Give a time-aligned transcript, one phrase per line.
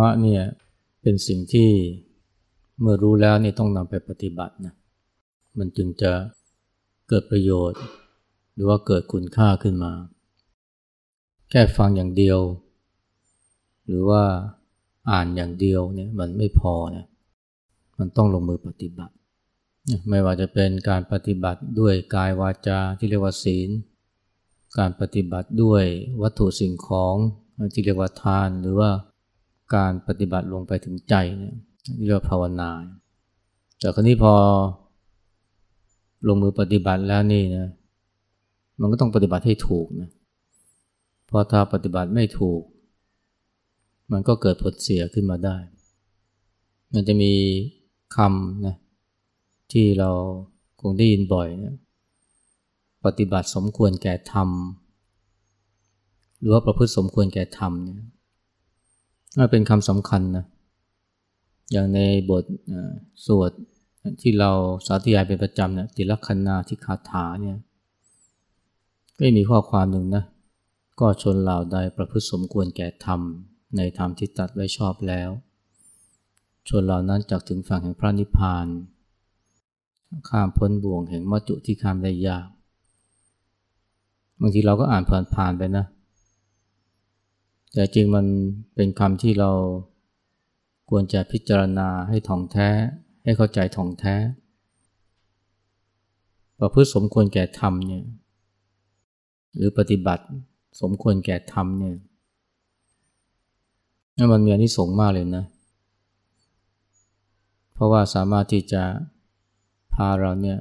[0.00, 0.42] มะเนี่ย
[1.02, 1.70] เป็นสิ่งที่
[2.80, 4.74] เมื่อรู้แล้วนี่ต้องนำไปปฏิบัตินะ
[5.58, 6.12] มันจึงจะ
[7.08, 7.80] เกิดประโยชน์
[8.54, 9.92] หรือว่าเกิดคุณค่าขึ้นมา
[11.50, 12.38] แค่ฟังอย่างเดียว
[13.86, 14.22] หรือว่า
[15.10, 17.06] อ่านอย่างเดียวเนี่ยมันไม่พอนะ
[17.98, 19.14] มันต้องลงมือปฏิบัติ
[20.08, 23.70] ไม่ว่าจะเป็นการปฏิบัติด้วยกายวาจาที่เรียกว่าศีล
[24.78, 25.84] การปฏิบัติด้วย
[26.22, 27.16] วัตถุสิ่งของ
[27.74, 28.90] ที่เรียกว่าทานหรือว่า
[29.74, 31.56] การปฏิบัติลงไปถึงใจเนี่ย
[32.04, 32.70] เรียกว่าภาวนา
[33.78, 34.34] แต่ครนี้พอ
[36.28, 37.68] ลงมือปฏิบัติแล้วนี่นะ
[38.80, 40.10] มันก็ต้องปฏิบัติให้ถูกนะ
[41.26, 42.62] เพราะถ้าปฏิบัติไม่ถูก
[44.12, 45.56] มันก็เกิดผลเสียขึ้นมาได้
[46.94, 47.32] มันจะมี
[48.16, 48.76] คำนะ
[49.72, 50.10] ที่เรา
[50.80, 51.74] คงได้ยินบ่อยนะ
[53.04, 54.48] ปฏิบัติสมควรแก่ธรรม
[56.38, 58.00] หรือว่าประพฤติสมควรแก่ธรรมเนี่ย
[59.36, 60.44] น่าเป็นคำสำคัญนะ
[61.72, 62.00] อย่างใน
[62.30, 62.44] บท
[63.26, 63.50] สวด
[64.20, 64.50] ที่เรา
[64.86, 67.56] สาธยายเป็นประจำเนี่ยติลักษณาที่คาถาเนี่ย
[69.16, 70.24] ก็มีข้อความหนึ่งนะ
[71.00, 73.20] ก็ชนเหล่าใดประพฤติสมควรแก่ธรรม
[73.76, 75.30] ในธรรมที่ตัดไว้ชอบแล้ว
[76.68, 78.66] ชนเหล่านั้นจากถึงฝั่งแห่งพระนิพพาน
[80.28, 82.46] ข้ามพ้นบ่วงแห่งมัจจุที่ข้ามได้ยาก
[84.40, 85.02] บางทีเราก็อ่าน
[85.34, 85.84] ผ่านๆไปนะ
[87.74, 88.26] แต่จริงมัน
[88.74, 89.50] เป็นคำที่เรา
[90.90, 92.68] ควรจะพิจารณาให้ท่องแท้
[93.24, 94.14] ให้เข้าใจท่องแท้
[96.58, 98.04] ประพฤติสมควรแก่ธรรมเนี่ย
[99.56, 100.24] หรือปฏิบัติ
[100.80, 101.96] สมควรแก่ธรรมเนี่ย
[104.16, 105.44] นั่นมันมีอนิสงส์มากเลยนะ
[107.72, 108.82] เพราะว่าสามารถที่จะ
[109.94, 110.58] พาเราเนี่ย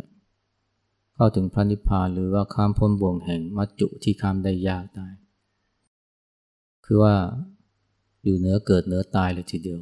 [1.15, 5.07] เข้าถึงพระนิพพานหรือว่าข้ามพ้นบ่วงแห่งมัจจุที่ข้ามได้ยากได้
[6.91, 7.15] คือว่า
[8.23, 9.79] อยู่เหนือเกิดเหนือตายเลยทีเดียว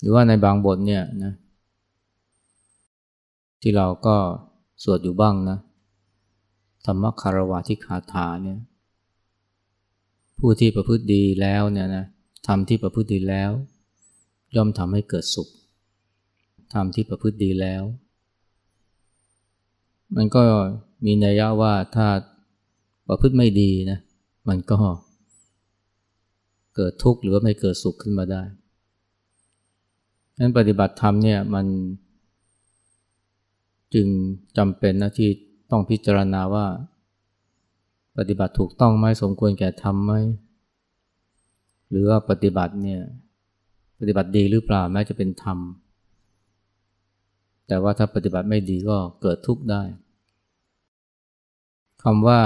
[0.00, 1.32] หรือว่าในบางบทเนี่ยนะ
[3.60, 4.16] ที่เราก็
[4.82, 5.58] สวดอยู่บ้างนะ
[6.84, 8.58] ธรรมคารวะที่คาถาเนี่ย
[10.38, 12.04] ผู้ที่ประพฤติดีแล้วเนี่ยนะ
[12.46, 13.50] ทำที่ประพฤติดีแล้ว
[14.56, 15.48] ย่อมทำให้เกิดสุข
[16.74, 17.82] ทำที่ประพฤติดีแล้ว
[20.16, 20.42] มันก็
[21.04, 22.08] มีนัยยะว่าถ้า
[23.08, 24.00] ประพฤติไม่ดีนะ
[24.48, 24.78] มันก็
[26.76, 28.42] เกิดทุกข์หรือว่าไม่เกิดสุขขึ้นมาได้
[30.38, 31.66] นั้นปฏิบัติธรรมเนี่ยมัน
[33.94, 34.06] จึง
[34.58, 35.30] จำเป็นนะที่
[35.70, 36.66] ต้องพิจารณาว่า
[38.18, 40.12] ปฏิบัติถูกต้องไหมสมควรแก่ทำไหม
[41.90, 43.00] หรือว่าปฏิบัติเนี่ย
[43.98, 45.58] ปฏิบัติดีหรือเปล่าแม้จะเป็นธรรม
[47.66, 49.82] แต่ว่าถ้าปฏิบัติไม่ดีก็เกิดทุกข์ได้
[52.02, 52.40] คำว่า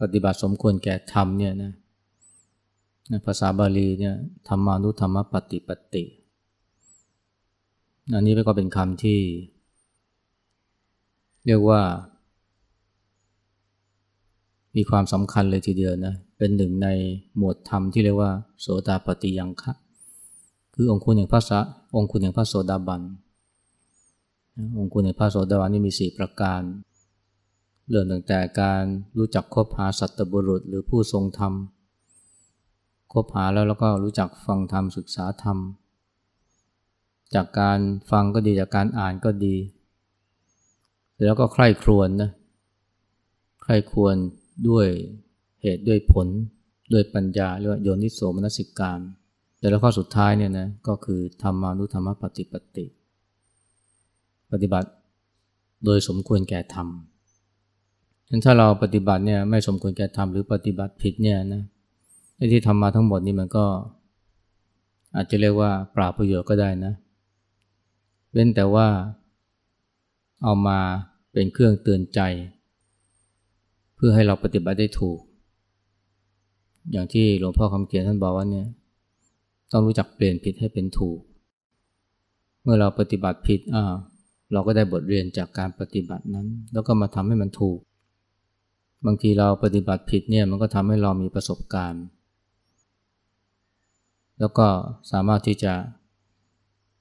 [0.00, 1.72] ปฏิบัติสมควรแก่ธรรมเนี่ยนะ
[3.26, 4.14] ภาษาบาลีเนี่ย
[4.48, 6.04] ธรรมานุธรรมปฏิปติ
[8.14, 9.20] อันนี้ก็เป็นคำที่
[11.46, 11.80] เรียกว่า
[14.76, 16.88] มีความสำคัญเลยทีเดียวนะเป็นหนึ่งใน
[17.36, 18.30] หมวดธรรมที่เรียกว่า
[18.60, 19.72] โสดาปฏิยังคะ
[20.74, 21.60] คือองค์คุณแห่งพระสะ
[21.96, 23.02] องค์คุณแห่งพระโสดาบัน
[24.78, 26.62] องค์คุณแห่งพระโสดาบันนี่มีสี่ประการ
[27.90, 28.82] เริ่มตั้งแต่การ
[29.18, 31.52] รู้จักคบหาสัตบุรุษหรือผู้ทรงธรรม
[33.12, 35.58] คบหาแล้วแล้วก็รู้จักฟังธรรมศึกษาธรรม
[37.34, 37.78] จากการ
[38.10, 39.56] ฟังก็ดีจากการอ่านก็ดี
[41.24, 42.30] แล้วก็ใคร่ครวญนนะ
[43.62, 44.14] ใคร่ครวญ
[44.68, 44.86] ด้วย
[45.62, 46.28] เหตุด้วยผล
[46.92, 49.00] ด้วยปัญญาเรียกว่าโยนิโสมนสิการ
[49.58, 52.86] แต่แล้วข้อสุดท้ายเนี่ยนะก็คือธรรมานุธรรมปฏิปติ
[54.50, 54.90] ปฏิบัติ
[55.84, 56.88] โดยสมควรแก่ธรรม
[58.26, 61.62] ฉะนั้นถ้าเราปฏิบัติเนี่ยไม่สมควรแก่ธรรมหรือปฏิบัติผิดเนี่ยนะ
[62.36, 63.66] ไอ้ที่ทำมาทั้งหมดนี่มันก็
[65.16, 66.92] อาจจะเรียกว่าปราบประโยชน์ก็ได้นะ
[68.32, 68.86] เว้นแต่ว่า
[70.44, 70.78] เอามา
[71.32, 72.20] เป็นเครื่องเตือนใจ
[73.96, 75.18] เพื่อให้เราปฏิบัติได้ถูก
[76.92, 78.66] อย่างที่หลวงพ่อคำเขียนท่านบอกว่าเนี่ย
[79.72, 81.20] ต้องรู้จักเปลี่ยนผิดให้เป็นถูก
[82.62, 83.94] เมื่อเราปฏิบัติผิดอ่า
[84.52, 87.78] เราก็ได้บทเรียนจากการปฏิบัตินั้น แล้วก็มาทำให้มันถูก
[89.04, 92.04] บางทีเราปฏิบัติผิดเนี่ยมันก็ทำให้เรามีประสบการณ์
[94.40, 94.66] แล้วก็
[95.12, 95.72] สามารถที่จะ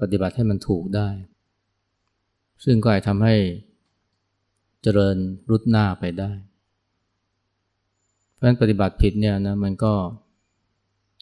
[0.02, 1.10] ปฏิบัติให้มันถูกได้
[2.64, 3.36] ซึ่งก็อาจทำให้
[4.82, 5.18] เจริญ
[5.50, 6.32] รุดหน้าไปได้
[8.32, 9.94] เพราะฉะนั้นปฏิบัติผิดเนี่ยนะมันก็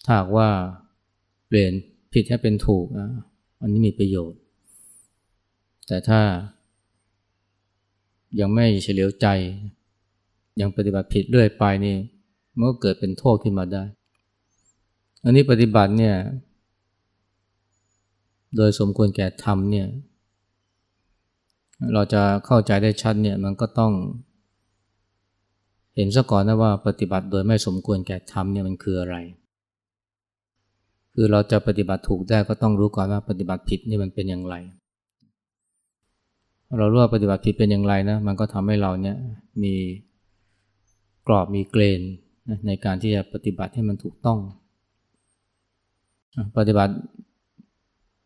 [0.05, 0.49] ถ้าว่า
[1.47, 1.71] เปลี่ยน
[2.13, 3.09] ผิดให้เป็นถูกนะ
[3.61, 4.39] อันนี้มีประโยชน์
[5.87, 6.21] แต่ถ้า
[8.39, 9.27] ยังไม่เฉลียวใจ
[10.61, 11.95] ยังปฏิบัติผิดเรื่อยไปนี่
[12.57, 13.83] มันก็เกิดเป็นโทษขึ้นมาได้
[15.23, 16.15] อันนี้ปฏิบัติเนี่ย
[18.55, 19.87] โดยสมควรแก่ธรรมเนี่ย
[21.93, 23.91] เราจะเข้าใจได้ชัดเนี่ยมันก็ต้อง
[25.95, 29.15] เห็นซะก่อนนะว่าปฏิบัติโดยไม่สมควรแก่ธรรมเนี่ยมันคืออะไร
[31.13, 34.55] คือเราจะปฏิบัติถูกได้ก็ต้องรู้ก่อนว่าปฏิบัติผิดนี่มันเป็นอย่างไร
[36.77, 39.17] เรารู้ว่าปฏิบัติผิดเป็นอย่างไรนะมันก็ทำให้เราเนี่ย
[39.63, 39.73] มี
[41.27, 42.11] กรอบมีเกณฑ์
[42.67, 44.39] ในการที่จะปฏิบัติให้มันถูกต้อง
[46.57, 46.93] ปฏิบัติ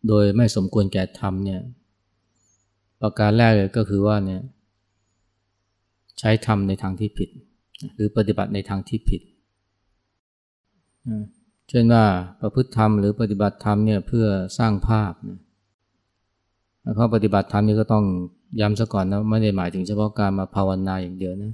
[0.07, 1.61] โดยไม่สมควรแก่ธรรมเนี่ย
[3.01, 4.41] ประการแรกเลยก็คือว่าเนี่ย
[6.19, 7.29] ใช้ธรรมในทางที่ผิด
[7.95, 9.21] หรือปฏิบัติในทางที่ผิด
[11.69, 12.05] เช่นว่า
[12.41, 14.27] ประพฤติธรรมหรือปฏิบัติธรรมเนี่ยเพื่อ
[14.57, 15.39] สร้างภาพนะ
[16.95, 18.05] เขาปฏิบัติธรรมนี่ก็ต้อง
[18.59, 21.53] ย้ำซะก่อนนะไม่ได้หมายถึงเฉพาะการมาภาวนาอย่างเดียวนะ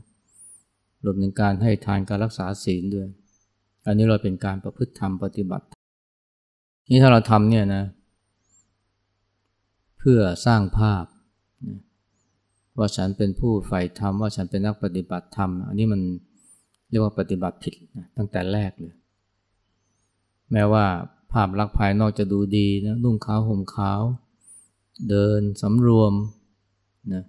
[1.06, 3.08] รวมถึงการให้ทานการรักษาศีลด้วย
[3.86, 5.66] อันนี้เราเป็นการประพฤติธรรมปฏิบัติ
[6.90, 7.84] นี่ถ้าเราทำเนี่ยนะ
[10.00, 11.06] เพื่อสร้างภาพ
[12.78, 16.02] ว่าฉันเป็นผู้ใฝ่ธรรมว่าฉันเป็นนักปฏิบัติธรรม อันนี้มัน
[16.90, 18.96] เรียกว่าปฏิบัติผิดนะตั้งแต่แรกเลย
[20.52, 20.86] แม้ว่า
[21.32, 24.02] ภาพลักษณ์ภายนอกจะดูดีนะนุ่งขาวห่มขาว
[25.10, 26.14] เดินสำรวม
[27.14, 27.24] นะ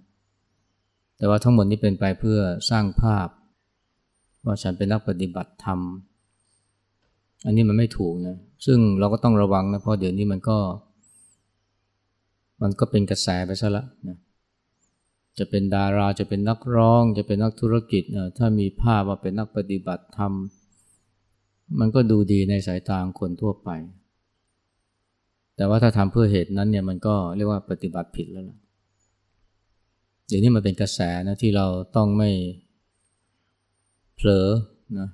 [1.17, 2.39] แต่ว่าทั้งหมดนี้เป็นไปเพื่อ
[2.69, 3.27] สร้างภาพ
[4.45, 5.79] ว่าฉันเป็นนักปฏิบัติธรรม
[7.45, 10.57] อันนี้มันไม่ถูกนะ ซึ่งเราก็ต้องระวังนะ เพราะเดี๋ยวนี้มันก็
[12.61, 14.17] มันก็เป็นกระแสไปซะละนะ
[15.37, 20.33] จะเป็นดาราจะเป็นนักร้อง จะเป็นนักธุรกิจนะถ้ามีภาพว่าเป็นนักปฏิบัติธรรม
[21.79, 23.69] มันก็ดูดีในสายตาคนทั่วไป
[25.55, 28.57] แต่ว่าถ้าทำเพื่อเหตุนั้นเนี่ยมันก็เรียกว่าปฏิบัติผิดแล้วล่ะ
[30.27, 32.29] เดี๋ยวนี้มันเป็นกระแสนะที่เราต้องไม่
[34.15, 34.47] เผลอ
[34.99, 35.09] นะ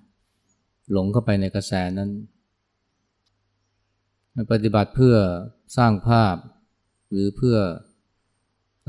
[0.92, 2.10] หลงเข้าไปในกระแสนั้น
[4.52, 5.16] ปฏิบัติเพื่อ
[5.78, 6.36] สร้างภาพ
[7.12, 7.58] หรือเพื่อ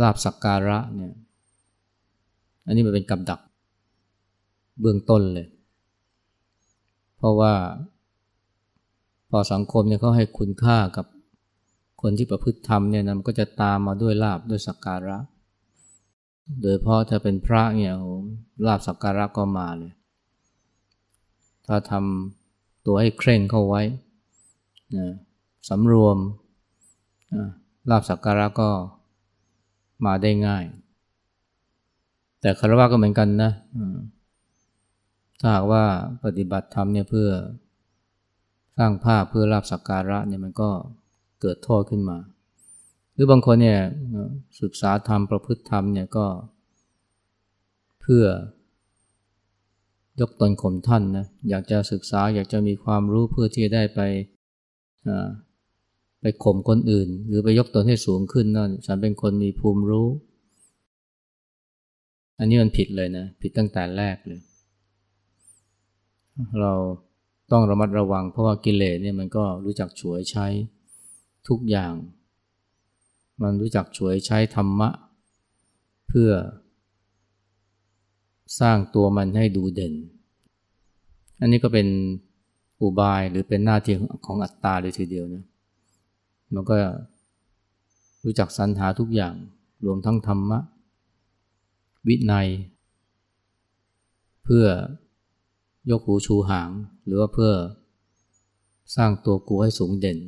[0.03, 1.14] ลาบสักการะเนี่ย
[2.67, 3.41] อันนี้มันเป็นกับดัก
[4.81, 5.49] เบื้องต้นเลย
[7.17, 7.55] เพราะว่า
[9.31, 11.06] พอสังคมเนี่ยเขาให้คุณค่ากับ
[12.03, 15.19] คนที่ประพฤติธรรมเนี่ยนะมันก็จะตามมาด้วยลาบด้วยสักการะ
[16.62, 18.06] โดยเพราะถ้าเป็นพระเนี่ยโห
[18.67, 19.93] ลาบสักการะก็มาเลย
[21.67, 23.82] ถ้าทำตัวให้เคร่งเข้าไว้
[24.97, 25.06] นะ
[25.69, 26.17] สำรวม
[27.91, 28.70] ลาบสักการะก็
[30.05, 30.64] มาได้ง่าย
[32.41, 33.53] แต่คารวะก็เหมือนกันนะ
[35.41, 35.85] ถ้าหากว่า
[36.25, 37.31] ปฏิบัติธรรมเนี่ยเพื่อ
[38.76, 40.70] สร้างภาพเพื่อลาบสักการะเนี่ยมันก็
[41.41, 42.19] เกิดโทษขึ้นมา
[43.12, 43.81] หรือบางคนเนี่ย
[44.61, 46.26] ศึกษาธรรมประพฤติธรรมเนี่ยก็
[48.00, 48.25] เพื่อ
[50.20, 54.00] ยกตนข่มท่านนะอยากจะศึกษาอยากจะมีความรู้เพื่อที่จะได้ไป
[56.20, 60.09] ไปข่มคนอื่น หรือไปยกตนให้สูงขึ้นนั่นฉันเป็นคนมีภูมิรู้
[62.38, 64.40] อันนี้มันผิดเลยนะ ผิดตั้งแต่แรกเลย
[66.61, 66.73] เรา
[67.52, 70.47] ต้องระมัดระวังเพราะว่ากิเลสเนี่ยมันก็รู้จักฉวยใช้
[71.49, 71.95] ทุกอย่าง
[73.42, 74.90] มันรู้จักฉวยใช้ธรรมะ
[76.09, 76.31] เพื่อ
[78.61, 79.94] สร้างตัวมันให้ดูเด่น
[81.40, 81.87] อันนี้ก็เป็น
[82.82, 83.94] อุบายหรือเป็นหน้าที่
[84.26, 85.44] ของอัตตาเลยทีเดียวนะ
[86.54, 86.76] มันก็
[88.25, 89.35] รู้จักสรรหาทุกอย่าง
[89.87, 90.59] รวมทั้งธรรมะ
[92.09, 92.49] วินัย
[94.44, 94.66] เพื่อ
[95.90, 96.71] ยกหูชูหาง
[97.04, 97.52] หรือว่าเพื่อ
[98.97, 100.18] สร้างตัวกูให้สูงเด่น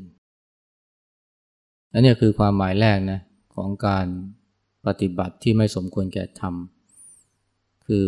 [1.93, 3.21] อันนี้คือความหมายแรกนะ
[3.54, 4.07] ของการ
[4.87, 6.54] ปฏิบัติที่ไม่สมควรแก่ธรรม
[7.87, 8.07] คือ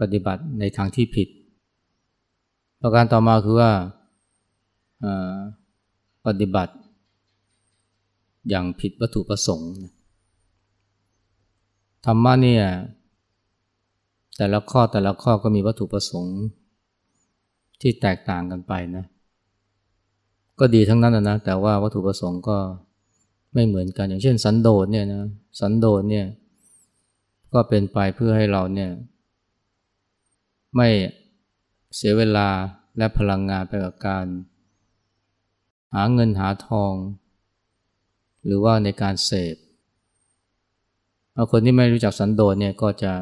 [0.00, 1.28] ปฏิบัติในทางที่ผิด
[2.80, 3.70] ประการต่อมาคือว่า
[6.26, 6.74] ปฏิบัติ
[8.48, 9.72] อย่างผิดวัตถุประสงค์
[12.04, 12.64] ธรรมะเนี่ย
[14.36, 16.38] แต่ละข้อแต่ละข้อก็มีวัตถุประสงค์
[17.80, 19.04] ที่แตกต่างกันไปนะ
[20.58, 22.56] ก็ดีทั้งนั้นนะแต่ว่าวัตถุประสงค์ก็
[23.54, 25.22] ไม่เหมือนกันอย่างเช่น สันโดษเนี่ยนะ
[25.60, 26.26] สันโดษเนี่ย
[27.54, 28.90] ก็เป็นไปเพื่อให้เราเนี่ย
[30.76, 30.88] ไม่
[31.94, 32.48] เสียเวลา
[32.98, 34.26] และพลังงานไปกับการ
[35.94, 36.92] หาเงินหาทอง
[38.44, 39.56] หรือว่าในการเสพ
[41.34, 43.12] เอาคนที่ไม่รู้จักสันโดษเนี่ยก็จะ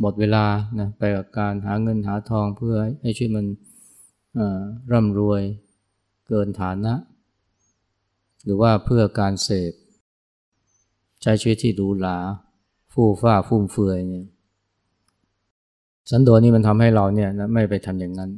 [0.00, 0.44] หมดเวลา
[0.80, 3.46] นะไปกับการหาเงินหาทองเพื่อให้ชีวิตมัน
[4.92, 5.42] ร่ำรวย
[6.26, 6.94] เกินฐานะ
[8.44, 9.72] หรือว่าเพื่อการเสพ
[11.22, 12.18] ใช้ชีวิตที่ดูหรา
[12.92, 14.26] ฟู่ฟ้าฟุ่มเฟือยเนี่ย
[16.10, 18.30] สันโดษนี่มันทำให้เราเนี่ยนะไม่ไปทำอย่างนั้น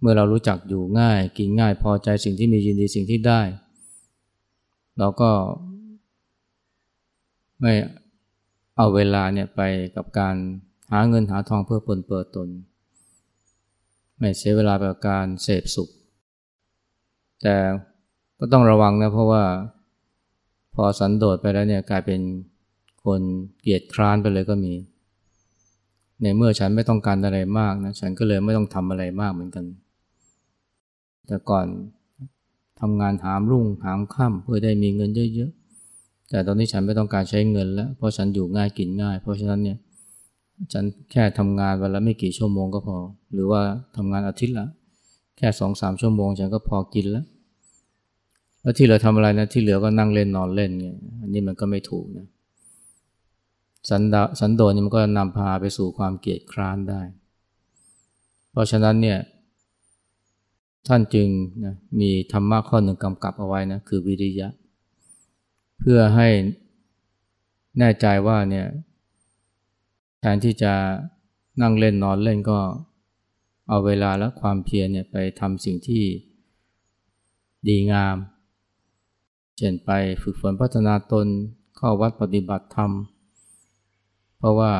[0.00, 3.40] เมื่อเรารู้จักอยู่ง่าย กินง่ายพอใจสิ่งที่มียินดีสิ่งที่ได้
[4.98, 5.30] เราก็
[7.60, 7.72] ไม่
[8.76, 9.60] เอาเวลาเนี่ยไป
[9.96, 10.36] กับการ
[10.92, 12.48] หาเงินหาทองเพื่อปนเปื้อตน
[14.18, 15.88] ไม่เสียเวลาไปกับการเสพสุข
[17.42, 17.56] แต่
[18.38, 19.44] ก็ต้องระวังนะเพราะว่า
[20.74, 22.20] พอสันโดษไปแล้วเนี่ยกลายเป็น
[23.06, 23.20] คน
[23.60, 24.74] เกียจคร้านไปเลยก็มี
[26.22, 29.64] ในเมื่อฉันไม่ต้องการอะไรมากนะ ฉันก็เลยไม่ต้องทำอะไรมากเหมือนกัน
[31.26, 31.66] แต่ก่อน
[32.80, 39.78] ทำงานหามรุ่งหามค่ำเพื่อได้มีเงินเยอะๆ แต่ตอนนี้ฉันไม่ต้องการใช้เงินแล้ว เพราะฉันอยู่ง่ายกินง่าย เพราะฉะนั้นเนี่ย
[40.72, 42.96] ฉันแค่ทำงานวันละไม่กี่ชั่วโมงก็พอ
[43.32, 43.60] หรือว่า
[43.96, 44.66] ทำงานอาทิตย์ละ
[45.38, 47.24] แค่สองสามชั่วโมงฉันก็พอกินแล้ว
[48.62, 50.88] แล้วที่เหลือทำอะไรนะที่เหลือก็นั่งเล่นนอนเล่นไง
[51.20, 52.26] อันนี้มันก็ไม่ถูกนะ
[53.88, 57.00] สันดาสันโดษนี่มันก็นำพาไปสู่ความเกลียดคร้านได้
[58.50, 59.18] เพราะฉะนั้นเนี่ย
[60.88, 61.28] ท่านจึง
[61.64, 64.48] นะมีธรรมะข้อหนึ่งกำกับเอาไว้นะคือวิริยะ
[65.78, 66.28] เพื่อให้
[67.78, 68.66] แน่ใจว่าเนี่ย
[70.20, 70.72] แทนที่จะ
[71.62, 72.58] นั่งเล่นนอนเล่นก็
[73.68, 76.04] เอาเวลาและความเพียรเนี่ยไปทำสิ่งที่
[77.68, 78.16] ดีงาม
[79.56, 79.90] เช่นไป
[80.22, 81.26] ฝึกฝนพัฒนาตน
[81.76, 82.90] เข้าวัดปฏิบัติธรรม
[84.38, 84.72] เพราะว่า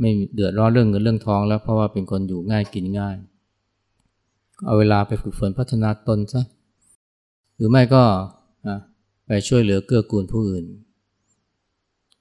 [0.00, 3.16] ไม่เดือดร้อนเรื่องเงินเรื่องทองแล้วเพราะว่าเป็นคนอยู่ง่ายกินง่าย
[4.64, 6.42] เอาเวลาไปฝึกฝนพัฒนาตนซะ
[7.56, 8.02] หรือไม่ก็
[9.26, 10.64] ไปช่วยเหลือเกื้อกูลผู้อื่น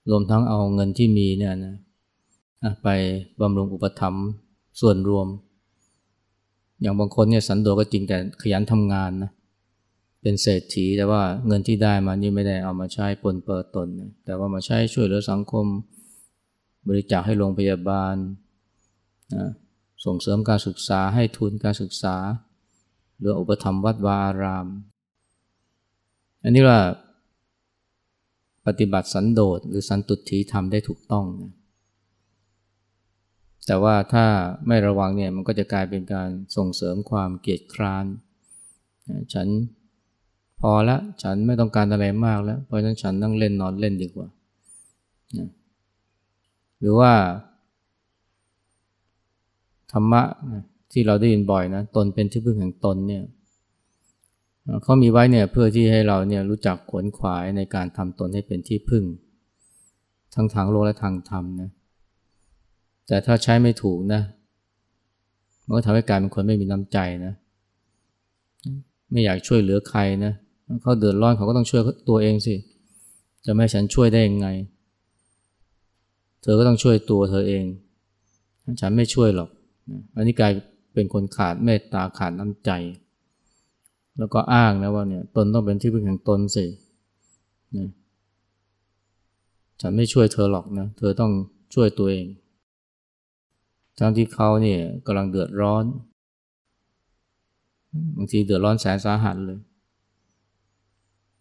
[0.10, 1.74] รวมทั้งเอาเงินที่มีเนี่ยนะ
[2.84, 2.88] ไป
[3.42, 4.26] บำรุงอุปถัมภ์
[4.82, 5.28] ส่วนรวม
[6.82, 9.32] อย่างบางคนเนี่ยสันโดษก็จริงแต่ขยันทำงานนะ
[10.24, 13.88] เป็นเศรษฐีแต่ว่าเงินที่ได้มานี่ไม่ได้เอามาใช้ปนเปื้อตน
[14.26, 15.66] แต่ว่ามาใช้ช่วยเหลือสังคม
[16.88, 18.16] บริจาคให้โรงพยาบาล
[20.06, 22.16] ส่งเสริมการศึกษาให้ทุนการศึกษา
[23.20, 24.68] หรืออุปถัมวัดวาอาราม
[26.44, 26.80] อันนี้ว่า
[28.66, 31.52] ปฏิบัติสันโดษหรือสันตุถีทำได้ถูกต้องนะ
[33.66, 34.26] แต่ว่าถ้า
[34.68, 38.06] ไม่ระวังเนี่ยมันก็จะกลายเป็นการส่งเสริมความเกียดคร้าน
[39.34, 39.48] ฉัน
[40.66, 44.28] พอละฉันไม่ต้องการอะไรมากแล้ว เพราะฉะนั้นฉันนั่งเล่นนอนเล่นดีกว่า
[45.38, 45.50] นะ
[46.80, 47.12] หรือว่า
[49.92, 50.22] ธรรมะ
[50.92, 53.24] ที่เราได้ยินบ่อยนะตนเป็นที่พึ่งแห่งตนเนี่ย
[54.84, 59.04] เขามีไว้เนี่ยเพื่อที่ให้เราเนี่ยรู้จักขวนขวายในการทำตนให้เป็นที่พึ่ง
[60.36, 61.70] ทั้งทางโลกและทางธรรมนะ
[63.08, 64.22] แต่ถ้าใช้ไม่ถูกนะ
[65.66, 67.34] มันก็ทำให้กลายเป็นคนไม่มีน้ำใจนะ
[69.12, 70.34] ไม่อยากช่วยเหลือใครนะ
[70.82, 72.56] เขาเดือดร้อนเขาก็ต้องช่วยตัวเองสิ
[73.46, 74.48] จะไม่ฉันช่วยได้ยังไง
[76.42, 77.66] เธอก็ต้องช่วยตัวเธอเอง
[78.82, 79.50] ฉันไม่ช่วยหรอก
[80.16, 80.54] อันนี้กลาย
[80.94, 82.72] เป็นคนขาดเมตตาขาดน้ำใจ
[84.18, 86.66] แล้วก็อ้างนะว่าเนี่ยตนต้องเป็นที่พึ่งแห่งตนสิ
[87.78, 87.90] นะ
[89.82, 91.32] ฉันไม่ช่วยเธอหรอกนะ เธอต้อง
[91.74, 92.26] ช่วยตัวเอง
[94.00, 95.86] ทั้งที่เขาเนี่ยกำลังเดือดร้อน
[98.16, 99.60] บางทีเดือดร้อนแสนสาหัสเลย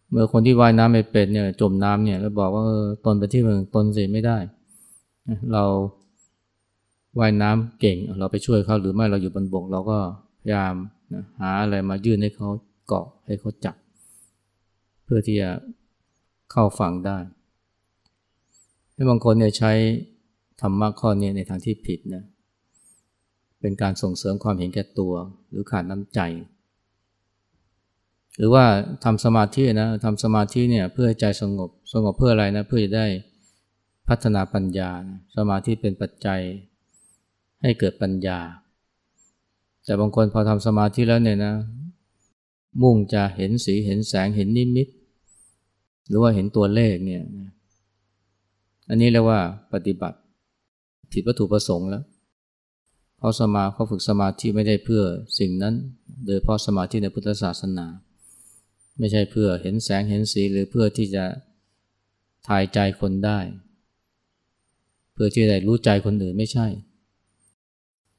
[0.09, 2.63] เมื่อคนที่ว่ายน้ำไม่เป็นเนี่ยจมน้ำเนี่ยแล้วบอกว่า
[3.05, 4.37] ตนไปที่เมืองตนเสียไม่ได้
[5.51, 5.63] เรา
[7.19, 9.97] ว่ายน้ำเก่งเราไปช่วยเขาหรือไม่เราอยู่บนบกเราก็
[10.39, 10.73] พยายาม
[11.39, 12.49] หาอะไรมายื่นให้เขา
[12.87, 13.75] เกาะให้เขาจับ
[15.03, 15.49] เพื่อที่จะ
[16.51, 17.17] เข้าฝั่งได้
[18.93, 19.71] ให้บางคนเนี่ยใช้
[20.61, 22.23] ธรรมะข้อนี้ในทางที่ผิดนะ
[23.61, 25.13] เป็นการส่งเสริมความเห็นแก่ตัว
[25.49, 26.19] หรือขาดน้ำใจ
[28.37, 28.65] หรือว่า
[29.03, 33.07] ทำสมาธินะทำสมาธิเนี่ยเพื่อใจสงบ สงบเพื่ออะไรนะเพื่อจะได้
[34.07, 34.91] พัฒนาปัญญา
[35.35, 36.41] สมาธิเป็นปัจจัย
[37.61, 38.39] ให้เกิดปัญญา
[39.85, 41.53] แต่บางคนพอทำสมาธิแล้วเนี่ยนะ
[42.81, 44.87] มุ่งจะเห็นสีเห็นแสงเห็นนิมิต
[46.07, 47.23] หรือว่าเห็นตัวเลขเนี่ย
[48.89, 49.39] อันนี้เรียกว่า
[49.73, 50.17] ปฏิบัติ
[51.11, 52.03] ผิดวัตถุประสงค์แล้ว
[53.17, 55.03] เขาสมาเขาฝึกสมาธิไม่ได้เพื่อ
[55.39, 55.73] สิ่งนั้น
[56.25, 57.85] โดยเพราะสมาธิในพุทธศาสนา
[58.99, 61.25] ไม่ใช่เพื่อเห็นแสงเห็นสีหรือเพื่อที่จะ
[62.47, 63.39] ทายใจคนได้
[65.13, 66.67] เพื่อที่จะได้รู้ใจคนอื่นไม่ใช่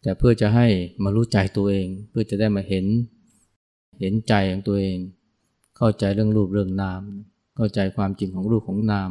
[0.02, 0.66] แต่เพื่อจะให้
[1.04, 2.86] มารู้ใจตัวเอง เพื่อจะได้มาเห็น
[4.00, 4.98] เห็นใจของตัวเอง
[5.76, 7.02] เข้าใจเรื่องรูปเรื่องนาม
[7.56, 9.10] เข้าใจความจริงของรูปของนาม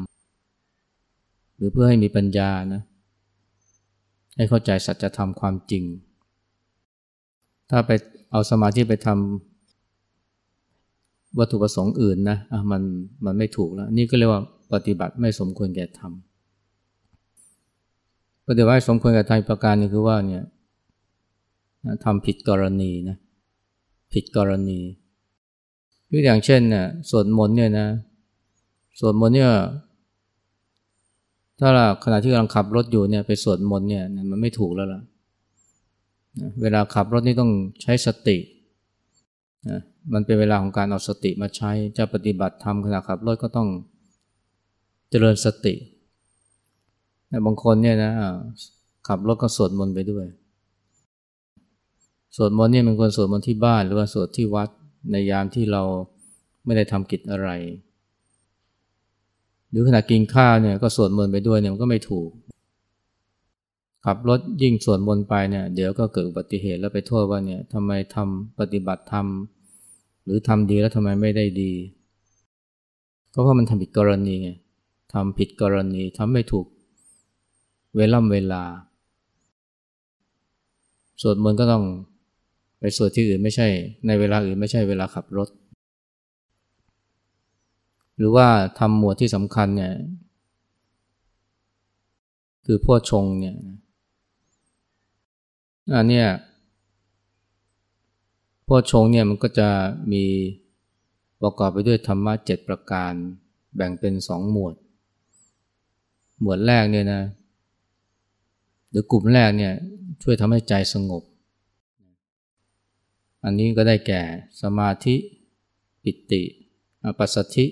[1.56, 2.82] หรือเพื่อให้มีปัญญานะ
[4.38, 5.84] ให้เข้าใจสัจธรรมความจริง
[7.70, 7.92] ถ้าไป
[8.32, 9.53] เอาสมาธิไปทำ
[11.40, 12.82] วัตถุประสงค์อื่นนะะมัน
[13.26, 14.42] มันไม่ถูกแล้ว นี่ก็เรียกว่า
[14.74, 20.44] ปฏิบัติไม่สมควรแก่ทำปฏิบัติสมควรแก่ทำประการนี้คือว่าเนี่ย
[22.04, 23.18] ทำผิดกรณีนะ
[24.14, 24.80] ผิดกรณี
[26.18, 27.88] ยกอย่างเช่นเนี่ยสวดมนต์เนี่ยนะ
[29.00, 29.52] สวดมนต์เนี่ย
[31.60, 35.02] ถ้าเราขณะที่กำลังขับรถอยู่เนี่ยไปสวดมนต์เนี่ยมันไม่ถูกแล้วล่ะ
[36.62, 38.38] เวลาขับรถนี่ต้องใช้สติ
[39.70, 39.80] นะ
[40.14, 43.70] มันเป็นเวลาของการเอาสติมาใช้จะปฏิบัติธรรมขณะขับรถก็ต้อง
[45.10, 45.76] เจริญสติ
[47.46, 48.12] บางคนเนี่ยนะ
[49.08, 50.26] ขับรถก็สวดมนต์ไปด้วย
[52.36, 54.70] สวดมนต์เนี่ยมันควรสวดมนต์ที่บ้านหรือว่าสวดที่วัด
[55.12, 55.84] ในยามที่เรา
[56.66, 57.50] ไม่ได้ทำกิจอะไร
[59.70, 62.30] หรือขณะกินข้าวเนี่ยก็สวดมนต์ไปด้วยเนี่ยมันก็ไม่ถูก
[64.06, 69.28] ขับรถยิ่งสวดมนต์ไปเนี่ยเดี๋ยวก็เกิดอุบัติเหตุแล้วไปโทษว่าเนี่ยทำไมทำปฏิบัติธรรม
[70.24, 71.72] หรือทำดีแล้วทำไมไม่ได้ดี
[73.34, 74.50] ก็เพราะมันทำผิดกรณีไง
[75.14, 76.66] ทำผิดกรณีทำไม่ถูก
[77.96, 78.64] เวล่ำเวลา
[81.22, 81.84] สวดมนต์ก็ต้อง
[82.80, 83.68] ไปสวดที่อื่นไม่ใช่
[84.08, 85.50] ในเวลาอื่นไม่ใช่เวลาขับรถ
[88.18, 88.48] หรือว่า
[88.80, 89.94] ทำหมวดที่สำคัญเนี่ย
[92.66, 93.56] คือพ่อชงเนี่ย
[95.92, 96.28] อันเนี้ย
[98.68, 99.70] พ่อชงเนี่ยมันก็จะ
[100.14, 100.26] มี
[101.42, 103.14] ประกอบไปด้วยธรรมะเจ็ดประการ
[103.76, 104.76] แบ่งเป็นสองหมวด
[106.42, 107.24] หมวดแรกเนี่ยนะ
[108.90, 109.74] หรือกลุ่มแรกเนี่ย
[110.24, 111.24] ช่วยทำให้ใจสงบ
[113.44, 114.22] อันนี้ก็ได้แก่
[114.62, 115.16] สมาธิ
[116.04, 116.44] ปิติ
[117.18, 117.66] ปัสสธิ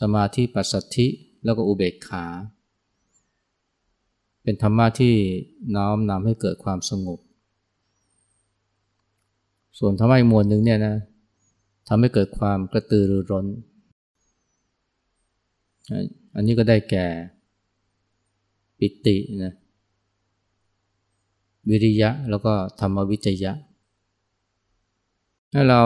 [0.00, 1.06] สมาธิปัสสธิ
[1.44, 2.24] แล้วก็อุเบกขา
[4.50, 5.14] เป็นธรรมะที่
[5.76, 7.18] น้อมนำให้เกิดความสงบ
[9.78, 10.96] ส่วนธรรมะอีกมวลหนึ่งเนี่ยนะ
[11.88, 13.46] ทำให้เกิดความกระตือรือร้น
[16.34, 17.06] อันนี้ก็ได้แก่
[18.78, 19.54] ปิตินะ
[21.68, 23.52] วิริยะแล้วก็ธรรมวิจยะ
[25.52, 25.82] ถ้าเรา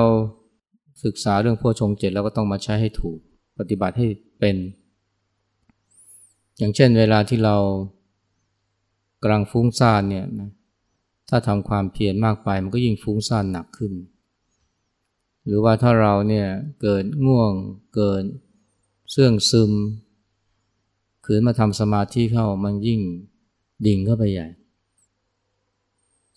[1.05, 3.19] ศึกษาเรื่องพวชงเจ็ดเราก็ต้องมาใช้ให้ถูก
[3.59, 4.07] ปฏิบัติให้
[4.39, 4.57] เป็น
[6.59, 7.57] อย่างเช่นเวลาที่เรา
[9.25, 10.51] กำลังฟุ้งซ่านเนี่ยนะ
[11.29, 13.93] ถ้าทำความเพียรมากไปมันก็ยิ่งฟุ้งซ่านหนักขึ้น
[15.47, 16.47] หรือว่าถ้าเราเนี่ย
[16.83, 17.53] เกิดง่วง
[17.95, 18.23] เกิด
[19.11, 19.73] เสื่องซึม
[21.25, 23.01] ขืนมาทำสมาธิเข้ามันยิ่ง
[23.87, 24.49] ดิ่งเข้าไปใหญ่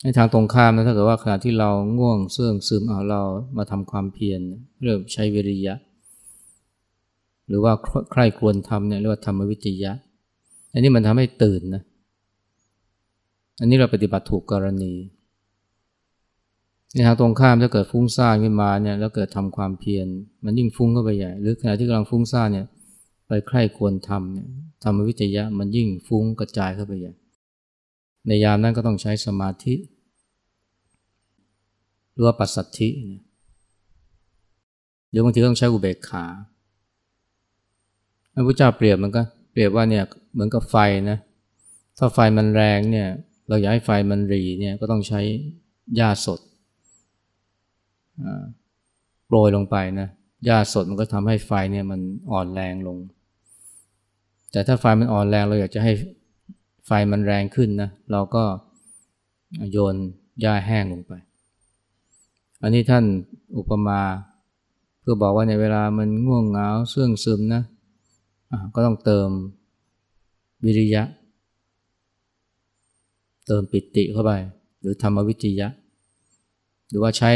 [0.02, 3.21] ในทางตรงข้ามนะถ้าเกิดว่าขณะที่เราง่วงเสื่องซึมเอาเรา
[3.58, 4.39] มาทำความเพียร
[4.84, 5.76] เริ่มใช้วิริยะ
[7.47, 7.73] หรือว่า
[8.12, 9.91] ใครควรทำเนี่ยเรียกว่าธรรมวิจยะ
[10.71, 11.84] อันนี้มันทำให้ตื่นนะ
[13.60, 14.93] อันนี้เราปฏิบัติถูกกรณี
[16.93, 20.08] ในทางตรงข้ามถ้าเกิดฟุ้งซ่านขึ้นมาเนี่ยแล้วเกิดทำความเพียร
[20.43, 22.65] มันยิ่งฟุ้งเข้าไปใหญ่ หรือขณะที่กำลังฟุ้งซ่านเนี่ย
[23.28, 24.48] ไปใคร่ควรทำเนี่ย
[24.84, 27.13] ธรรมวิจยะมันยิ่งฟุ้งกระจายเข้าไปใหญ่
[28.28, 29.76] ในยามนั้นก็ต้องใช้สมาธิ
[32.13, 32.89] หรือว่าปัสสัทธิ
[35.10, 36.26] หรือบางทีต้องใช้อุเบกขา
[38.34, 40.76] พระพุทธเจ้าเปรียบมันก็เปรียบว่าเนี่ยเหมือนกับไฟ
[41.10, 41.17] นะ
[41.98, 43.08] ถ้าไฟมันแรงเนี่ย
[43.49, 45.21] เราอยากให้ไฟมันรีเนี่ยก็ต้องใช้
[45.95, 46.39] หญ้าสด
[49.25, 50.10] โปรยลงไปนะ
[50.45, 51.99] หญ้าสดมันก็ทำให้ไฟเนี่ยมัน
[52.31, 52.97] อ่อนแรงลง
[54.51, 55.93] แต่ถ้าไฟมันอ่อนแรงเราอยากจะให้
[56.86, 58.43] ไฟมันแรงขึ้นนะเราก็
[59.71, 59.95] โยน
[60.41, 61.13] หญ้าแห้งลงไป
[62.63, 63.05] อันนี้ท่าน
[63.57, 63.99] อุปมา
[65.01, 69.29] เพื่อบอกว่าในเวลามันง่วงเหงาเสื่องซึมนะะก็ต้องเติม
[70.65, 74.31] วิริยะเเติมปิติเข้าไป
[74.81, 75.67] หรือธรรมวิจยะ
[76.89, 77.31] หรือว่าใช้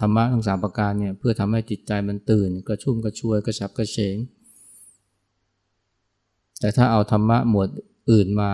[0.00, 4.16] ธรรมะทั้งสามประการเนี่ยเพื่อทำให้จิตใจมันตื่น กระชุ่มกระชวยกระฉับกระเฉง
[6.60, 7.68] แต่ถ้าเอาธรรมะหมวด
[8.10, 8.50] อื่นมา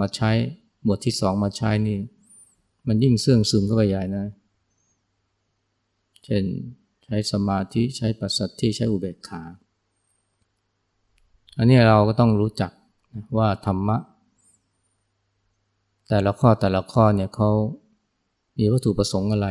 [0.00, 0.30] มาใช้
[0.84, 1.98] หมวดที่สองมาใช้นี่
[2.86, 4.26] มันยิ่งเสื่องซึมเข้าไปใหญ่นะ
[6.24, 6.44] เช่น
[7.04, 9.42] ใช้สมาธิใช้ปัสสัทธิใช้อุเบกขา
[11.58, 12.72] อันนี้เราก็ต้องรู้จัก
[13.38, 13.96] ว่าธรรมะ
[16.08, 17.50] แต่ละข้อแต่ละข้อเนี่ยเขา
[18.58, 19.48] มีวัตถุประสงค์อะไร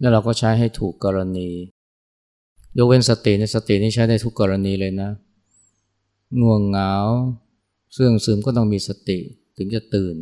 [0.00, 1.48] แล้วเราก็ใช้ให้ถูกกรณี
[2.76, 5.10] ยกเว้นสติในสตินี่ใช้ได้ทุกกรณีเลยนะ
[6.40, 6.92] ง่วงเหงา
[7.92, 9.18] เสื่องซึมก็ต้องมีสติ
[9.56, 10.16] ถึงจะตื่น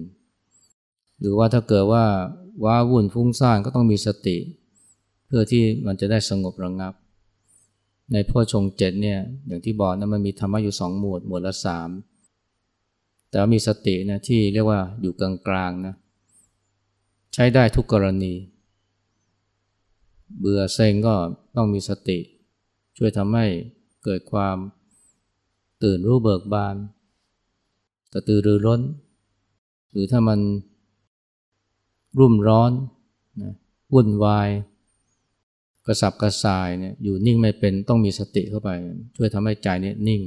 [1.21, 2.05] หรือว่าถ้าเกิดว่า
[2.65, 4.37] ว้าวุ่นฟุ้งซ่านก็ต้องมีสติ
[5.27, 6.95] เพื่อที่มันจะได้สงบระงงับ
[8.13, 11.89] ในพ่อชงเจ็ดเนี่ยอย่างที่บอกนะมันมีธรรมะอยู่สองหมวดหมวดละสาม
[13.35, 15.95] แต่มีสตินะที่เรียกว่าอยู่กลางๆนะ
[17.35, 18.35] ใช้ได้ทุกกรณี
[20.39, 21.15] เบื่อเซ็งก็
[21.57, 22.19] ต้องมีสติ
[22.97, 23.47] ช่วยทำให้
[24.05, 24.57] เกิดความ
[25.83, 26.77] ตื่นรู้เบิกบาน
[28.13, 28.81] กระตือรือร้น
[29.91, 30.41] หรือถ้ามัน
[32.19, 32.73] รุ่มร้อน
[33.43, 33.53] นะ
[33.93, 34.49] วุ่นวาย
[35.87, 38.71] กระสับกระส่ายเนี่ยอยู่นิ่งไม่เป็นต้องมีสติเข้าไป
[39.17, 40.23] ช่วยทำให้ใจเนี่ยนิ่ง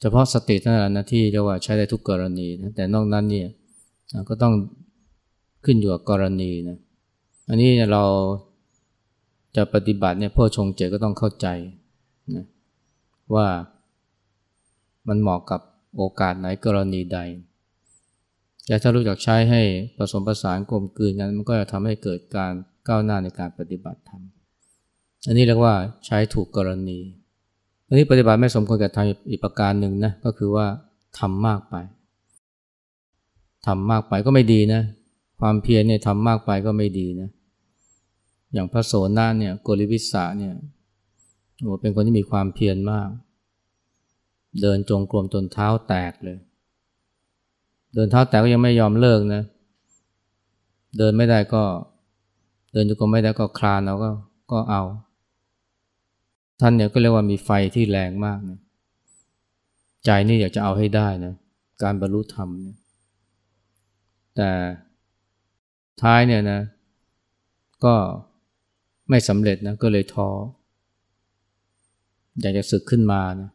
[0.00, 3.48] เฉพาะสติเท่านั้นนะที่เรียกว่าใช้ได้ทุกกรณีนะแต่นอกนั้นเนี่ย
[4.28, 4.54] ก็ต้อง
[5.64, 6.78] ขึ้นอยู่กับกรณีนะ
[7.48, 8.04] อันนี้เรา
[9.56, 11.46] จะปฏิบัติเนี่ยพ่อชงเจก็ต้องเข้าใจ
[12.36, 12.44] นะ
[13.34, 13.46] ว่า
[15.08, 15.60] มันเหมาะกับ
[15.96, 17.18] โอกาสไหนกรณีใด
[18.66, 19.62] แต่ถ้ารู้จักใช้ให้
[19.96, 22.52] ผสมผสานกลมกลืนกันมันก็จะทำให้เกิดการ
[22.88, 24.22] ก้าวหน้าในการปฏิบัติธรรม
[25.26, 25.74] อันนี้เรียกว่า
[26.06, 26.98] ใช้ถูกกรณี
[27.90, 30.66] อันนี้ปฏิบัติไม่สมควรกับทำอีกประการหนึ่งนะก็คือว่า
[31.18, 31.74] ทำมากไป
[33.66, 34.82] ทำมากไปก็ไม่ดีนะ
[35.40, 37.28] ความเพียรเนี่ยทำมากไปก็ไม่ดีนะ
[38.52, 40.54] อย่างพระโสนาเนี่ยโกริวิสาเนี่ย
[41.62, 43.08] โอ้เป็นคนที่มีความเพียรมาก
[44.62, 46.38] เดินจงกรมจนเท้าแตกเลย
[47.94, 49.42] เดินเท้าแตกก็ยังไม่ยอมเลิกนะ
[50.98, 51.62] เดินไม่ได้ก็
[52.72, 54.10] เดินจงกรมไม่ได้ก็คลานเอาก็
[54.52, 54.82] ก็เอา
[56.60, 58.58] ท่านเนี่ยก็เรียกว่ามีไฟที่แรงมากนะ
[60.04, 61.34] ใจนี่อยากจะเอาให้ได้นะ
[61.82, 62.76] การบรรลุธรรมเนี่ย
[64.36, 64.50] แต่
[66.02, 66.60] ท้ายเนี่ยนะ
[67.84, 67.94] ก็
[69.10, 70.28] ไม่สำเร็จนะก็เลยท้อ
[72.40, 73.50] อยากจะศึกขึ้นมานะ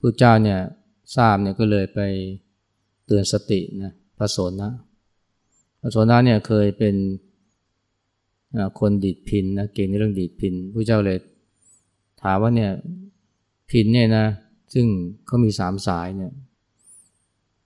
[0.00, 0.60] พระเจ้าเนี่ย
[1.16, 2.00] ทราบเนี่ยก็เลยไป
[3.06, 4.72] เตือนสตินะพระโสนะ
[5.80, 6.94] พระโสนะเนี่ยเคยเป็น
[8.80, 11.18] คนดีดพินนะเก่งในเรื่องดีดพินพระเจ้าเลย
[12.24, 12.72] ถามว่าเนี่ย
[13.70, 14.26] พินเนี่ยนะ
[14.74, 14.86] ซึ่ง
[15.26, 16.32] เขามีสามสายเนี่ย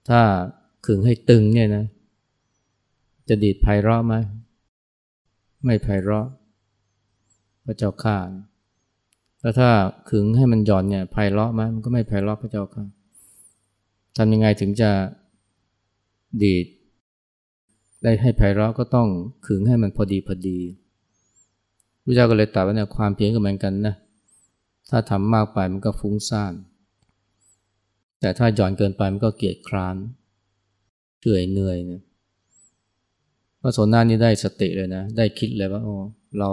[0.09, 0.19] ถ้า
[0.85, 1.85] ขึงให้ตึงเนี่ยนะ
[3.29, 4.15] จะดีดไพเราะไหม
[5.65, 6.27] ไม่ไพเราะ
[7.65, 8.17] พระเจ้าข้า
[9.41, 9.69] แล้วถ้า
[10.09, 12.83] ขึงให้มันหย่อนเนี่ยไพเราะไหมมันก็ไม่ไพเราะพระเจ้าข้า
[14.17, 14.91] ทำยังไงถึงจะ
[16.43, 16.65] ดีด
[18.03, 19.07] ได้ให้ไพเราะก็ต้อง
[19.47, 20.59] ขึงให้มันพอดีพอดี
[22.03, 23.95] พระเจ้าก็เลยตรัสว่าเนี่ยความเพียรก็เหมือนกันนะ
[24.89, 26.53] ถ้าทำมากไปมันก็ฟุ้งซ่าน
[28.19, 29.95] แต่ถ้าหย่อนเกินไปมันก็เกียจคร้าน
[31.21, 32.01] เฉื่อยเหนื่อยเนี่ย
[33.61, 35.95] พระโสนานี่ได้สติเลยนะ ได้คิดเลยว่าโอ้
[36.39, 36.49] เรา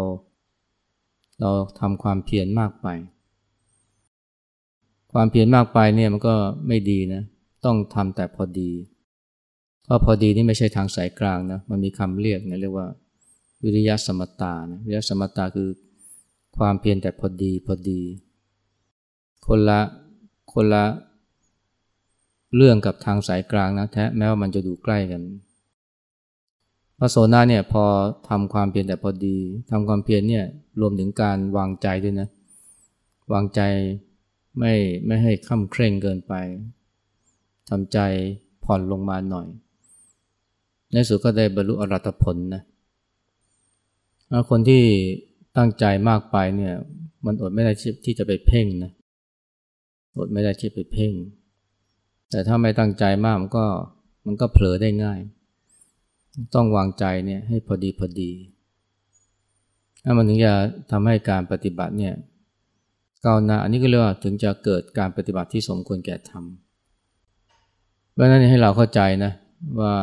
[1.40, 2.86] เราทำความเพียรมากไป
[5.12, 6.34] ความเพียรมากไปเนี่ยมันก็
[6.68, 7.22] ไม่ดีนะ
[7.64, 8.70] ต้องทำแต่พอดี
[9.84, 12.86] เพราะพอดีนี่ไม่ใช่ทางสายกลางนะ มันมีคำเรียกนะเรียกว่า
[13.62, 15.68] วิริยะสมตานะวิริยะสมตาคือ
[16.58, 18.00] ความเพียรแต่พอดีพอดี
[19.46, 19.80] คนละ
[20.52, 20.84] คนละ
[22.56, 25.22] เรื่องกับทางสายกลางนะแท้แม้ว่ามันจะดูใกล้กัน
[26.98, 27.84] พระโสนาเนี่ยพอ
[28.28, 29.36] ทำความเพียรแต่พอดี
[29.70, 30.44] ทำความเพียรเนี่ย
[30.80, 32.28] รวมถึงการวางใจด้วยนะ
[33.32, 33.60] วางใจ
[34.58, 34.72] ไม่
[35.06, 36.34] ไม่ให้ค่ำเคร่งเกินไป
[37.70, 37.98] ทำใจ
[38.64, 39.46] ผ่อนลงมาหน่อย
[40.92, 42.62] ในสุดก็ได้บรรลุอรัตผลนะ
[44.50, 44.82] คนที่
[45.56, 46.74] ตั้งใจมากไปเนี่ย
[47.24, 47.72] มันอดไม่ได้
[48.04, 48.92] ที่จะไปเพ่งนะ
[50.16, 51.12] อดไม่ได้ที่ไปเพ่ง
[52.30, 53.66] แต่ถ้าไม่ตั้งใจมากมันก็
[54.26, 55.20] มันก็เผลอได้ง่าย
[56.54, 58.30] ต้องวางใจเนี่ยให้พอดีพอดี
[60.04, 60.52] ถ้ามันถึงจะ
[60.90, 62.14] ทำให้การปฏิบัติเนี่ย
[63.24, 66.44] ก้าวหน้าอันนี้ก็เรียกว่าถึงจะเกิดการปฏิบัติที่สมควรแก่ธรรม
[68.12, 69.32] เพราะนั้นให้เราเข้าใจนะ
[69.80, 69.94] ว่า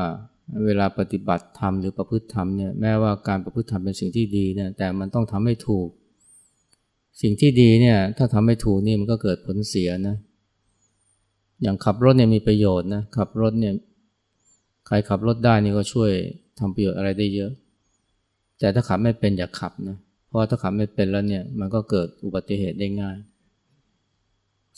[0.66, 5.88] เวลาปฏิบัติธรรมหรือประพฤติธรรมเนี่ยแม้ว่าการประพฤติธรรมเป็นสิ่งที่ดีเนี่ยแต่มันต้องทำให้ถูก
[7.22, 10.16] สิ่งที่ดีเนี่ยถ้าทำไม่ถูกนี่มันก็เกิดผลเสียนะ
[11.62, 13.74] อย่างขับรถเนี่ยมีประโยชน์นะขับรถเนี่ย
[14.88, 16.12] ใครขับรถได้นี่ก็ช่วย
[16.60, 17.52] ทำประโยชน์อะไรได้เยอะ
[18.60, 19.98] แต่ถ้าขับไม่เป็นอย่าขับนะ
[20.28, 23.18] เพราะถ้าขับไม่เป็นแล้วเนี่ยมันก็เกิดอุบัติเหตุได้ง่าย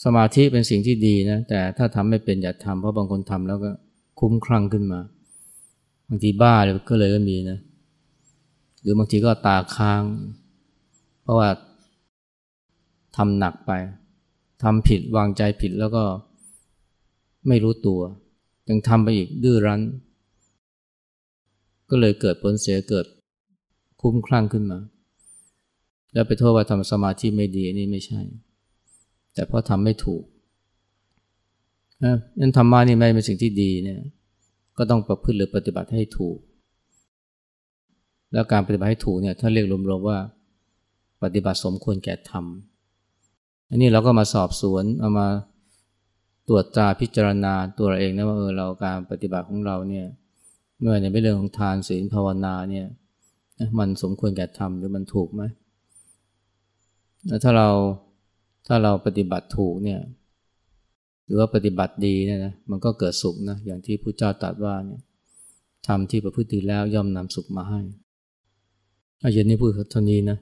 [0.04, 3.70] สมาธิเป็นสิ่งที่ดีนะแต่ถ้าทำไม่เป็นอย่าทำเพราะบางคนทำแล้วก็
[4.20, 5.00] คุ้มคลั่งขึ้นมา
[6.08, 7.58] บางทีบ้าเลยก็เลยก็มีนะ
[8.80, 10.02] หรือบางทีก็ตาค้าง
[11.22, 11.48] เพราะว่า
[13.16, 13.72] ทำหนักไป
[14.62, 16.04] ทำผิดวางใจผิดแล้วก็
[17.48, 18.00] ไม่รู้ตัว
[18.68, 19.80] ยังทำไปอีกดื้อรั้น
[21.90, 23.06] ก็เลยเกิดผลเสียเกิด
[24.00, 24.78] คุ้มคลั่งขึ้นมา
[26.12, 28.20] แล้วไปโทษว่าทำสมาธิไม่ดีนี่ไม่ใช่
[29.34, 30.22] แต่เพราะทำไม่ถูก
[32.04, 34.00] นะนั้นธรรมะนี่ไม่เป็นสิ่งที่ดีเนี่ย
[34.78, 36.38] ก็ต้องประพฤติหรือปฏิบัติให้ถูก
[38.32, 40.18] แล้วการปฏิบัติให้ถูกเนี่ยถ้าเรียกรวมๆว่า
[41.22, 42.44] ปฏิบัติสมควรแก่ธรรม
[43.70, 45.28] อันนี้เราก็มาสอบสวนเอามา
[46.48, 50.06] ตรวจตราพิจารณาตัวเราเองนะว่าเออเราการปฏิบัติของเราเนี่ย
[50.80, 52.86] เมื่อในเรื่องของทานศีลภาวนาเนี่ย
[53.78, 55.42] มันสมควรแก่ทำหรือมันถูกไหม
[57.26, 57.68] แล้วถ้าเรา
[58.66, 60.00] ถ้าเราปฏิบัติถูกเนี่ย
[61.24, 65.00] หรือว่าปฏิบัติดีเนี่ยนะมันก็เกิดสุขนะอย่างที่พระเจ้าตรัสว่าเนี่ย
[65.86, 67.80] ทำที่ประพฤติแล้วย่อมนำสุขมาให้
[69.22, 70.34] อาเย็นนี้พูดเท่านี้นะ